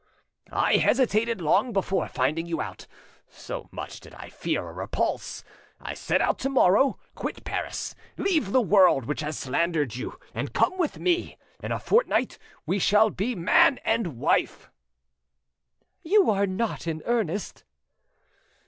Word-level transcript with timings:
"I 0.51 0.77
hesitated 0.77 1.41
long 1.41 1.73
before 1.73 2.07
finding 2.07 2.47
you 2.47 2.59
out, 2.59 2.87
so 3.29 3.69
much 3.71 3.99
did 3.99 4.15
I 4.15 4.29
fear 4.31 4.67
a 4.67 4.73
repulse. 4.73 5.43
I 5.79 5.93
set 5.93 6.21
out 6.21 6.39
to 6.39 6.49
morrow. 6.49 6.97
Quit 7.13 7.43
Paris, 7.43 7.93
leave 8.17 8.51
the 8.51 8.61
world 8.63 9.05
which 9.05 9.21
has 9.21 9.37
slandered 9.37 9.95
you, 9.95 10.19
and 10.33 10.53
come 10.53 10.75
with 10.79 10.97
me. 10.97 11.37
In 11.61 11.71
a 11.71 11.77
fortnight 11.77 12.39
we 12.65 12.79
shall 12.79 13.11
be 13.11 13.35
man 13.35 13.77
and 13.85 14.17
wife." 14.17 14.71
"You 16.01 16.31
are 16.31 16.47
not 16.47 16.87
in 16.87 17.03
earnest!" 17.05 17.63